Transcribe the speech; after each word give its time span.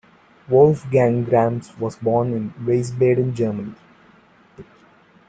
Wolfgang 0.49 1.23
Grams 1.25 1.77
was 1.77 1.95
born 1.97 2.33
in 2.33 2.51
Wiesbaden, 2.65 3.35
Germany. 3.35 3.75